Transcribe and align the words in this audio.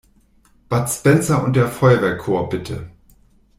Bud 0.67 0.87
Spencer 0.89 1.43
und 1.43 1.55
der 1.55 1.67
Feuerwehrchor, 1.67 2.49
bitte! 2.49 2.89